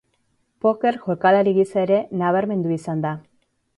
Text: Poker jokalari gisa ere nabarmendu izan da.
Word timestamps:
Poker 0.65 0.95
jokalari 1.03 1.53
gisa 1.59 1.83
ere 1.89 1.99
nabarmendu 2.23 2.77
izan 2.77 3.05
da. 3.05 3.13